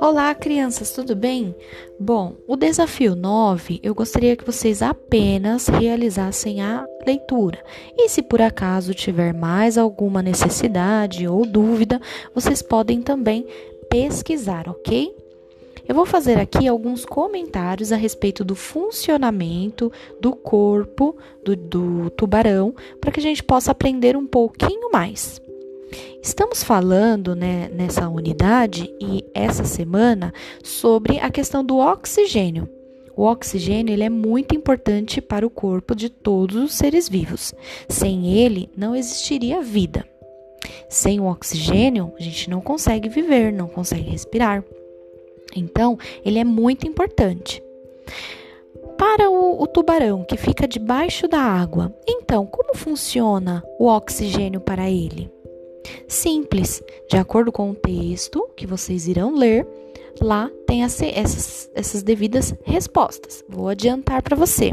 Olá, 0.00 0.34
crianças, 0.34 0.90
tudo 0.92 1.14
bem? 1.14 1.54
Bom, 1.98 2.34
o 2.46 2.56
desafio 2.56 3.14
9, 3.14 3.80
eu 3.82 3.94
gostaria 3.94 4.36
que 4.36 4.44
vocês 4.44 4.82
apenas 4.82 5.68
realizassem 5.68 6.60
a 6.60 6.84
leitura. 7.06 7.62
E 7.96 8.08
se 8.08 8.22
por 8.22 8.42
acaso 8.42 8.94
tiver 8.94 9.32
mais 9.32 9.78
alguma 9.78 10.22
necessidade 10.22 11.28
ou 11.28 11.46
dúvida, 11.46 12.00
vocês 12.34 12.62
podem 12.62 13.00
também 13.00 13.46
pesquisar, 13.88 14.68
ok? 14.68 15.14
Eu 15.88 15.94
vou 15.94 16.06
fazer 16.06 16.38
aqui 16.38 16.66
alguns 16.68 17.04
comentários 17.04 17.92
a 17.92 17.96
respeito 17.96 18.44
do 18.44 18.54
funcionamento 18.54 19.92
do 20.20 20.34
corpo 20.34 21.16
do, 21.44 21.56
do 21.56 22.10
tubarão 22.10 22.74
para 23.00 23.10
que 23.10 23.20
a 23.20 23.22
gente 23.22 23.42
possa 23.42 23.72
aprender 23.72 24.16
um 24.16 24.26
pouquinho 24.26 24.90
mais. 24.92 25.40
Estamos 26.22 26.62
falando 26.62 27.34
né, 27.34 27.68
nessa 27.72 28.08
unidade 28.08 28.92
e 29.00 29.24
essa 29.34 29.64
semana 29.64 30.32
sobre 30.62 31.18
a 31.18 31.30
questão 31.30 31.64
do 31.64 31.78
oxigênio. 31.78 32.68
O 33.14 33.24
oxigênio 33.24 33.92
ele 33.92 34.04
é 34.04 34.08
muito 34.08 34.54
importante 34.54 35.20
para 35.20 35.46
o 35.46 35.50
corpo 35.50 35.94
de 35.94 36.08
todos 36.08 36.56
os 36.56 36.74
seres 36.74 37.08
vivos. 37.08 37.54
Sem 37.88 38.38
ele, 38.38 38.70
não 38.76 38.96
existiria 38.96 39.60
vida. 39.60 40.06
Sem 40.88 41.20
o 41.20 41.26
oxigênio, 41.26 42.12
a 42.18 42.22
gente 42.22 42.48
não 42.48 42.60
consegue 42.60 43.08
viver, 43.08 43.52
não 43.52 43.68
consegue 43.68 44.10
respirar. 44.10 44.64
Então, 45.54 45.98
ele 46.24 46.38
é 46.38 46.44
muito 46.44 46.86
importante. 46.86 47.62
Para 48.96 49.28
o, 49.28 49.62
o, 49.62 49.66
tubarão 49.66 50.24
que 50.24 50.36
fica 50.36 50.66
debaixo 50.66 51.26
da 51.26 51.40
água, 51.40 51.94
então, 52.06 52.46
como 52.46 52.76
funciona 52.76 53.62
o 53.78 53.86
oxigênio 53.86 54.60
para 54.60 54.88
ele? 54.88 55.30
Simples, 56.06 56.82
de 57.08 57.16
acordo 57.16 57.50
com 57.50 57.70
o 57.70 57.74
texto 57.74 58.48
que 58.56 58.66
vocês 58.66 59.08
irão 59.08 59.34
ler, 59.34 59.66
lá 60.20 60.50
tem 60.66 60.82
essas, 60.82 61.70
essas 61.74 62.02
devidas 62.02 62.54
respostas. 62.64 63.44
Vou 63.48 63.68
adiantar 63.68 64.22
para 64.22 64.36
você. 64.36 64.72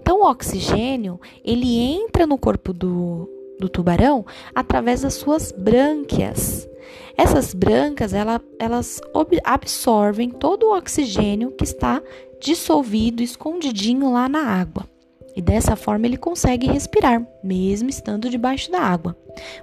Então, 0.00 0.20
o 0.20 0.30
oxigênio 0.30 1.20
ele 1.44 1.78
entra 1.78 2.26
no 2.26 2.38
corpo 2.38 2.72
do, 2.72 3.28
do 3.58 3.68
tubarão 3.68 4.24
através 4.54 5.02
das 5.02 5.14
suas 5.14 5.52
brânquias. 5.52 6.68
Essas 7.16 7.54
brancas 7.54 8.12
ela, 8.12 8.40
elas 8.58 9.00
absorvem 9.44 10.30
todo 10.30 10.64
o 10.64 10.76
oxigênio 10.76 11.52
que 11.52 11.64
está 11.64 12.02
dissolvido, 12.40 13.22
escondidinho 13.22 14.12
lá 14.12 14.28
na 14.28 14.40
água. 14.40 14.91
E 15.34 15.40
dessa 15.40 15.76
forma 15.76 16.06
ele 16.06 16.16
consegue 16.16 16.66
respirar, 16.66 17.26
mesmo 17.42 17.88
estando 17.88 18.28
debaixo 18.28 18.70
da 18.70 18.80
água. 18.80 19.16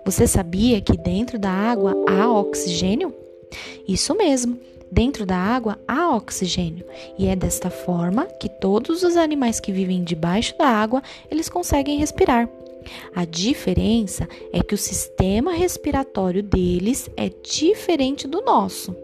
Você 0.03 0.25
sabia 0.25 0.81
que 0.81 0.97
dentro 0.97 1.37
da 1.37 1.51
água 1.51 1.93
há 2.07 2.29
oxigênio? 2.31 3.13
Isso 3.87 4.15
mesmo, 4.15 4.59
dentro 4.91 5.25
da 5.25 5.37
água 5.37 5.79
há 5.87 6.15
oxigênio. 6.15 6.85
E 7.17 7.27
é 7.27 7.35
desta 7.35 7.69
forma 7.69 8.25
que 8.25 8.49
todos 8.49 9.03
os 9.03 9.15
animais 9.15 9.59
que 9.59 9.71
vivem 9.71 10.03
debaixo 10.03 10.57
da 10.57 10.67
água, 10.67 11.03
eles 11.29 11.49
conseguem 11.49 11.97
respirar. 11.97 12.49
A 13.15 13.25
diferença 13.25 14.27
é 14.51 14.63
que 14.63 14.73
o 14.73 14.77
sistema 14.77 15.51
respiratório 15.51 16.41
deles 16.41 17.09
é 17.15 17.29
diferente 17.29 18.27
do 18.27 18.41
nosso. 18.41 18.95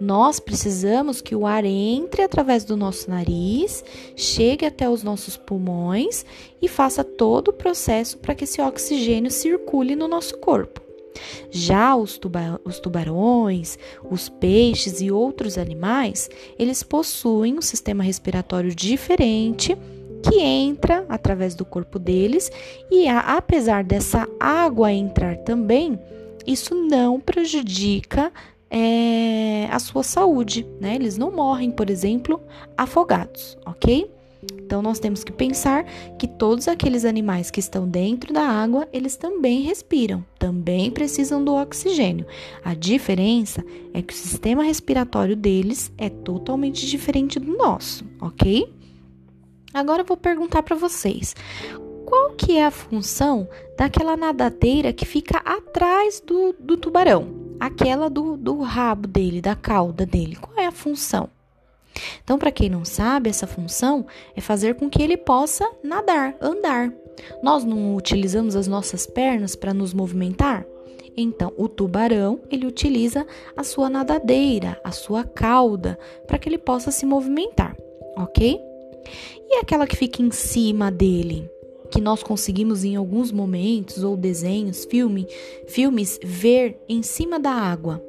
Nós 0.00 0.40
precisamos 0.40 1.20
que 1.20 1.34
o 1.34 1.46
ar 1.46 1.64
entre 1.64 2.22
através 2.22 2.64
do 2.64 2.76
nosso 2.76 3.10
nariz, 3.10 3.84
chegue 4.16 4.66
até 4.66 4.88
os 4.88 5.02
nossos 5.02 5.36
pulmões 5.36 6.24
e 6.60 6.68
faça 6.68 7.04
todo 7.04 7.48
o 7.48 7.52
processo 7.52 8.18
para 8.18 8.34
que 8.34 8.44
esse 8.44 8.60
oxigênio 8.60 9.30
circule 9.30 9.96
no 9.96 10.08
nosso 10.08 10.38
corpo. 10.38 10.80
Já 11.50 11.94
os, 11.94 12.18
tuba 12.18 12.60
os, 12.64 12.80
tubarões, 12.80 13.78
os 14.10 14.28
peixes 14.28 15.00
e 15.00 15.10
outros 15.10 15.56
animais, 15.56 16.28
eles 16.58 16.82
possuem 16.82 17.56
um 17.58 17.62
sistema 17.62 18.02
respiratório 18.02 18.74
diferente 18.74 19.76
que 20.22 20.40
entra 20.40 21.04
através 21.08 21.54
do 21.54 21.64
corpo 21.64 21.98
deles 21.98 22.50
e 22.90 23.06
a, 23.06 23.36
apesar 23.36 23.84
dessa 23.84 24.26
água 24.40 24.92
entrar 24.92 25.36
também, 25.38 25.98
isso 26.46 26.74
não 26.74 27.20
prejudica 27.20 28.32
é, 28.76 29.68
a 29.70 29.78
sua 29.78 30.02
saúde, 30.02 30.66
né? 30.80 30.96
Eles 30.96 31.16
não 31.16 31.30
morrem, 31.30 31.70
por 31.70 31.88
exemplo, 31.88 32.42
afogados, 32.76 33.56
ok? 33.64 34.10
Então 34.52 34.82
nós 34.82 34.98
temos 34.98 35.22
que 35.22 35.30
pensar 35.30 35.84
que 36.18 36.26
todos 36.26 36.66
aqueles 36.66 37.04
animais 37.04 37.52
que 37.52 37.60
estão 37.60 37.88
dentro 37.88 38.34
da 38.34 38.42
água, 38.42 38.88
eles 38.92 39.16
também 39.16 39.60
respiram, 39.60 40.24
também 40.40 40.90
precisam 40.90 41.44
do 41.44 41.54
oxigênio. 41.54 42.26
A 42.64 42.74
diferença 42.74 43.64
é 43.92 44.02
que 44.02 44.12
o 44.12 44.16
sistema 44.16 44.64
respiratório 44.64 45.36
deles 45.36 45.92
é 45.96 46.08
totalmente 46.08 46.84
diferente 46.84 47.38
do 47.38 47.56
nosso, 47.56 48.04
ok? 48.20 48.68
Agora 49.72 50.02
eu 50.02 50.06
vou 50.06 50.16
perguntar 50.16 50.64
para 50.64 50.74
vocês: 50.74 51.36
qual 52.04 52.32
que 52.32 52.56
é 52.56 52.66
a 52.66 52.72
função 52.72 53.48
daquela 53.78 54.16
nadadeira 54.16 54.92
que 54.92 55.06
fica 55.06 55.38
atrás 55.38 56.20
do, 56.20 56.52
do 56.58 56.76
tubarão? 56.76 57.43
Aquela 57.58 58.08
do, 58.08 58.36
do 58.36 58.60
rabo 58.62 59.06
dele, 59.06 59.40
da 59.40 59.54
cauda 59.54 60.04
dele. 60.04 60.36
Qual 60.36 60.58
é 60.58 60.66
a 60.66 60.72
função? 60.72 61.28
Então, 62.22 62.38
para 62.38 62.50
quem 62.50 62.68
não 62.68 62.84
sabe, 62.84 63.30
essa 63.30 63.46
função 63.46 64.06
é 64.34 64.40
fazer 64.40 64.74
com 64.74 64.90
que 64.90 65.02
ele 65.02 65.16
possa 65.16 65.68
nadar, 65.82 66.34
andar. 66.40 66.92
Nós 67.42 67.64
não 67.64 67.94
utilizamos 67.94 68.56
as 68.56 68.66
nossas 68.66 69.06
pernas 69.06 69.54
para 69.54 69.72
nos 69.72 69.94
movimentar? 69.94 70.66
Então, 71.16 71.52
o 71.56 71.68
tubarão, 71.68 72.40
ele 72.50 72.66
utiliza 72.66 73.24
a 73.56 73.62
sua 73.62 73.88
nadadeira, 73.88 74.80
a 74.82 74.90
sua 74.90 75.22
cauda, 75.22 75.96
para 76.26 76.38
que 76.38 76.48
ele 76.48 76.58
possa 76.58 76.90
se 76.90 77.06
movimentar, 77.06 77.76
ok? 78.16 78.60
E 79.48 79.58
aquela 79.58 79.86
que 79.86 79.96
fica 79.96 80.20
em 80.22 80.32
cima 80.32 80.90
dele? 80.90 81.48
Que 81.94 82.00
nós 82.00 82.24
conseguimos 82.24 82.82
em 82.82 82.96
alguns 82.96 83.30
momentos 83.30 84.02
ou 84.02 84.16
desenhos, 84.16 84.84
filme, 84.84 85.28
filmes 85.68 86.18
ver 86.24 86.76
em 86.88 87.04
cima 87.04 87.38
da 87.38 87.52
água. 87.52 88.04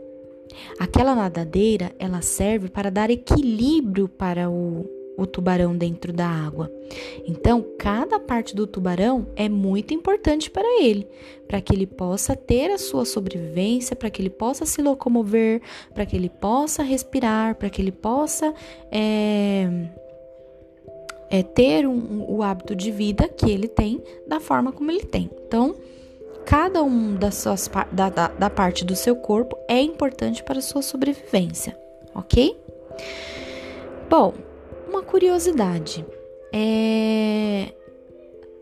Aquela 0.79 1.13
nadadeira, 1.13 1.93
ela 1.99 2.23
serve 2.23 2.67
para 2.67 2.89
dar 2.89 3.11
equilíbrio 3.11 4.07
para 4.07 4.49
o, 4.49 4.89
o 5.15 5.27
tubarão 5.27 5.77
dentro 5.77 6.11
da 6.11 6.27
água. 6.27 6.71
Então, 7.27 7.63
cada 7.77 8.19
parte 8.19 8.55
do 8.55 8.65
tubarão 8.65 9.27
é 9.35 9.47
muito 9.47 9.93
importante 9.93 10.49
para 10.49 10.81
ele, 10.81 11.07
para 11.47 11.61
que 11.61 11.71
ele 11.71 11.85
possa 11.85 12.35
ter 12.35 12.71
a 12.71 12.79
sua 12.79 13.05
sobrevivência, 13.05 13.95
para 13.95 14.09
que 14.09 14.19
ele 14.19 14.31
possa 14.31 14.65
se 14.65 14.81
locomover, 14.81 15.61
para 15.93 16.07
que 16.07 16.15
ele 16.15 16.29
possa 16.29 16.81
respirar, 16.81 17.53
para 17.53 17.69
que 17.69 17.79
ele 17.79 17.91
possa 17.91 18.51
é, 18.91 19.69
é, 21.29 21.43
ter 21.43 21.87
um, 21.87 22.25
o 22.27 22.43
hábito 22.43 22.75
de 22.75 22.91
vida 22.91 23.27
que 23.27 23.49
ele 23.49 23.67
tem 23.67 24.01
da 24.27 24.39
forma 24.39 24.71
como 24.71 24.91
ele 24.91 25.03
tem. 25.03 25.29
Então, 25.47 25.75
cada 26.45 26.83
um 26.83 27.15
das 27.15 27.35
suas 27.35 27.69
da, 27.91 28.09
da, 28.09 28.27
da 28.27 28.49
parte 28.49 28.85
do 28.85 28.95
seu 28.95 29.15
corpo 29.15 29.57
é 29.67 29.81
importante 29.81 30.43
para 30.43 30.59
a 30.59 30.61
sua 30.61 30.81
sobrevivência, 30.81 31.77
ok? 32.13 32.55
Bom, 34.09 34.33
uma 34.87 35.01
curiosidade 35.01 36.05
é 36.53 37.73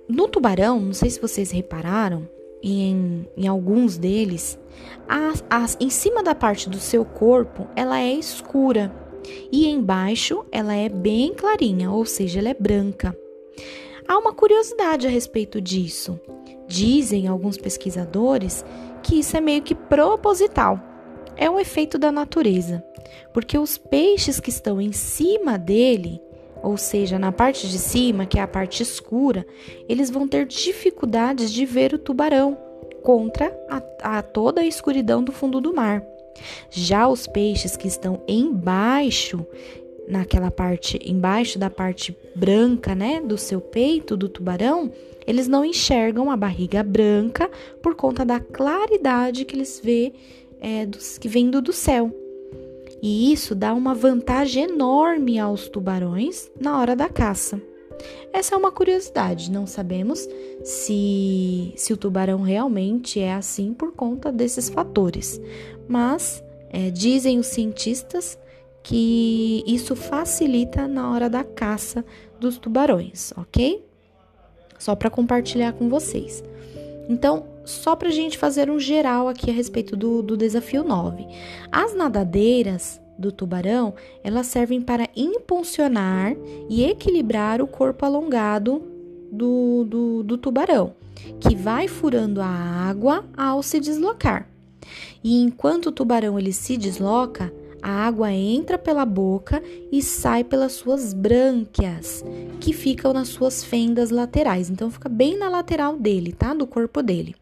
no 0.07 0.27
tubarão, 0.27 0.79
não 0.79 0.93
sei 0.93 1.09
se 1.09 1.19
vocês 1.19 1.51
repararam, 1.51 2.27
em, 2.61 3.27
em 3.35 3.47
alguns 3.47 3.97
deles, 3.97 4.57
a, 5.07 5.33
a, 5.49 5.65
em 5.79 5.89
cima 5.89 6.23
da 6.23 6.33
parte 6.33 6.69
do 6.69 6.77
seu 6.77 7.03
corpo 7.03 7.67
ela 7.75 7.99
é 7.99 8.13
escura 8.13 9.02
e 9.51 9.67
embaixo 9.67 10.45
ela 10.51 10.73
é 10.73 10.89
bem 10.89 11.33
clarinha, 11.33 11.91
ou 11.91 12.05
seja, 12.05 12.39
ela 12.39 12.49
é 12.49 12.53
branca. 12.53 13.17
Há 14.07 14.17
uma 14.17 14.33
curiosidade 14.33 15.07
a 15.07 15.09
respeito 15.09 15.61
disso. 15.61 16.19
Dizem 16.67 17.27
alguns 17.27 17.57
pesquisadores 17.57 18.65
que 19.01 19.19
isso 19.19 19.37
é 19.37 19.41
meio 19.41 19.61
que 19.61 19.75
proposital. 19.75 20.79
É 21.35 21.49
um 21.49 21.59
efeito 21.59 21.97
da 21.97 22.11
natureza, 22.11 22.83
porque 23.33 23.57
os 23.57 23.77
peixes 23.77 24.39
que 24.39 24.49
estão 24.49 24.79
em 24.79 24.91
cima 24.91 25.57
dele, 25.57 26.21
ou 26.61 26.77
seja, 26.77 27.17
na 27.17 27.31
parte 27.31 27.67
de 27.67 27.77
cima, 27.77 28.25
que 28.25 28.39
é 28.39 28.41
a 28.41 28.47
parte 28.47 28.83
escura, 28.83 29.45
eles 29.89 30.09
vão 30.09 30.27
ter 30.27 30.45
dificuldades 30.45 31.51
de 31.51 31.65
ver 31.65 31.93
o 31.93 31.97
tubarão 31.97 32.57
contra 33.01 33.55
a, 33.69 34.17
a 34.17 34.21
toda 34.21 34.61
a 34.61 34.65
escuridão 34.65 35.23
do 35.23 35.31
fundo 35.31 35.59
do 35.59 35.73
mar. 35.73 36.03
Já 36.69 37.07
os 37.07 37.27
peixes 37.27 37.77
que 37.77 37.87
estão 37.87 38.21
embaixo, 38.27 39.45
naquela 40.07 40.51
parte, 40.51 40.99
embaixo 41.03 41.57
da 41.57 41.69
parte 41.69 42.17
branca, 42.35 42.93
né, 42.93 43.21
do 43.21 43.37
seu 43.37 43.61
peito 43.61 44.17
do 44.17 44.27
tubarão, 44.27 44.91
eles 45.25 45.47
não 45.47 45.63
enxergam 45.63 46.29
a 46.29 46.37
barriga 46.37 46.83
branca 46.83 47.49
por 47.81 47.95
conta 47.95 48.25
da 48.25 48.39
claridade 48.39 49.45
que 49.45 49.55
eles 49.55 49.79
vê 49.83 50.13
é, 50.59 50.85
dos, 50.85 51.17
que 51.17 51.27
vindo 51.27 51.61
do 51.61 51.71
céu. 51.71 52.11
E 53.01 53.33
isso 53.33 53.53
dá 53.53 53.73
uma 53.73 53.93
vantagem 53.93 54.63
enorme 54.63 55.37
aos 55.37 55.67
tubarões 55.67 56.49
na 56.59 56.79
hora 56.79 56.95
da 56.95 57.09
caça. 57.09 57.61
Essa 58.31 58.55
é 58.55 58.57
uma 58.57 58.71
curiosidade, 58.71 59.51
não 59.51 59.67
sabemos 59.67 60.27
se, 60.63 61.73
se 61.75 61.93
o 61.93 61.97
tubarão 61.97 62.41
realmente 62.41 63.19
é 63.19 63.33
assim 63.33 63.73
por 63.73 63.91
conta 63.91 64.31
desses 64.31 64.69
fatores. 64.69 65.39
Mas 65.87 66.43
é, 66.69 66.89
dizem 66.89 67.39
os 67.39 67.47
cientistas 67.47 68.37
que 68.81 69.63
isso 69.65 69.95
facilita 69.95 70.87
na 70.87 71.11
hora 71.11 71.29
da 71.29 71.43
caça 71.43 72.03
dos 72.39 72.57
tubarões, 72.57 73.31
ok? 73.37 73.85
Só 74.77 74.95
para 74.95 75.09
compartilhar 75.09 75.73
com 75.73 75.87
vocês. 75.87 76.43
Então, 77.07 77.45
só 77.63 77.95
para 77.95 78.09
a 78.09 78.11
gente 78.11 78.37
fazer 78.37 78.69
um 78.69 78.79
geral 78.79 79.29
aqui 79.29 79.49
a 79.49 79.53
respeito 79.53 79.95
do, 79.95 80.21
do 80.21 80.35
desafio 80.35 80.83
9. 80.83 81.25
As 81.71 81.95
nadadeiras 81.95 83.01
do 83.17 83.31
tubarão, 83.31 83.93
elas 84.23 84.47
servem 84.47 84.81
para 84.81 85.07
impulsionar 85.15 86.35
e 86.69 86.83
equilibrar 86.83 87.61
o 87.61 87.67
corpo 87.67 88.05
alongado 88.05 88.81
do, 89.31 89.85
do, 89.85 90.23
do 90.23 90.37
tubarão, 90.37 90.93
que 91.39 91.55
vai 91.55 91.87
furando 91.87 92.41
a 92.41 92.47
água 92.47 93.23
ao 93.37 93.63
se 93.63 93.79
deslocar. 93.79 94.52
E 95.23 95.41
enquanto 95.41 95.87
o 95.87 95.91
tubarão 95.91 96.37
ele 96.37 96.53
se 96.53 96.77
desloca, 96.77 97.53
a 97.81 97.89
água 97.89 98.31
entra 98.31 98.77
pela 98.77 99.05
boca 99.05 99.61
e 99.91 100.01
sai 100.01 100.43
pelas 100.43 100.71
suas 100.71 101.13
brânquias, 101.13 102.23
que 102.61 102.71
ficam 102.71 103.11
nas 103.11 103.27
suas 103.27 103.63
fendas 103.63 104.09
laterais. 104.09 104.69
Então 104.69 104.89
fica 104.89 105.09
bem 105.09 105.37
na 105.37 105.49
lateral 105.49 105.97
dele, 105.97 106.31
tá? 106.31 106.53
Do 106.53 106.65
corpo 106.65 107.03
dele. 107.03 107.35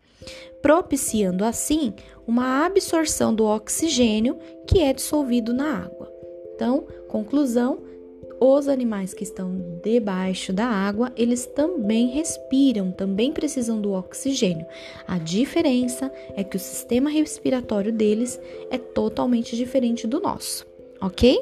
Propiciando 0.61 1.45
assim 1.45 1.93
uma 2.27 2.65
absorção 2.65 3.33
do 3.33 3.45
oxigênio 3.45 4.37
que 4.67 4.79
é 4.79 4.93
dissolvido 4.93 5.53
na 5.53 5.83
água. 5.83 6.11
Então, 6.55 6.85
conclusão, 7.07 7.79
os 8.43 8.67
animais 8.67 9.13
que 9.13 9.23
estão 9.23 9.79
debaixo 9.83 10.51
da 10.51 10.65
água, 10.65 11.13
eles 11.15 11.45
também 11.45 12.07
respiram, 12.07 12.91
também 12.91 13.31
precisam 13.31 13.79
do 13.79 13.91
oxigênio. 13.91 14.65
A 15.07 15.19
diferença 15.19 16.11
é 16.35 16.43
que 16.43 16.57
o 16.57 16.59
sistema 16.59 17.07
respiratório 17.07 17.93
deles 17.93 18.41
é 18.71 18.79
totalmente 18.79 19.55
diferente 19.55 20.07
do 20.07 20.19
nosso, 20.19 20.65
ok? 20.99 21.39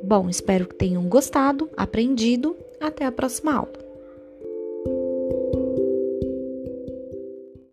Bom, 0.00 0.28
espero 0.28 0.68
que 0.68 0.76
tenham 0.76 1.08
gostado, 1.08 1.68
aprendido. 1.76 2.56
Até 2.80 3.04
a 3.04 3.12
próxima 3.12 3.54
aula. 3.54 3.81